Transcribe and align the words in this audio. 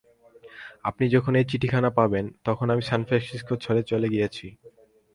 আপনি 0.83 1.05
যখন 1.09 1.33
এ 1.35 1.43
চিঠিখানা 1.51 1.89
পাবেন, 1.99 2.25
তখন 2.45 2.67
আমি 2.69 2.83
সান 2.89 3.01
ফ্রান্সিস্কো 3.07 3.53
ছেড়ে 3.63 3.81
চলে 3.91 4.07
গিয়েছি। 4.13 4.47